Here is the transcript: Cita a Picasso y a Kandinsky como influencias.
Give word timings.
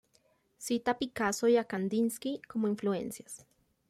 Cita 0.57 0.89
a 0.91 0.97
Picasso 0.97 1.47
y 1.47 1.57
a 1.57 1.65
Kandinsky 1.65 2.41
como 2.47 2.67
influencias. 2.67 3.45